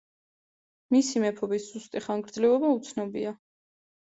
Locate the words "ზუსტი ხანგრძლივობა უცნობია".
1.75-3.37